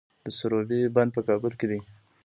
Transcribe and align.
د 0.23 0.25
سروبي 0.37 0.81
بند 0.95 1.09
په 1.15 1.21
کابل 1.27 1.51
کې 1.59 1.65
دی 1.71 1.79